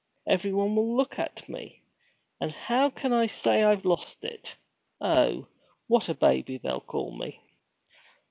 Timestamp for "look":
0.97-1.19